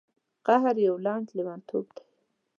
قهر 0.45 0.75
یو 0.87 0.95
لنډ 1.05 1.27
لیونتوب 1.37 1.85
دی. 1.95 2.05